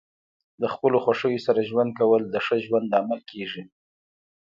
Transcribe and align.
د 0.61 0.63
خپلو 0.73 0.97
خوښیو 1.03 1.43
سره 1.47 1.67
ژوند 1.69 1.91
کول 1.99 2.21
د 2.29 2.35
ښه 2.45 2.55
ژوند 2.65 2.85
لامل 2.93 3.19
کیږي. 3.31 3.63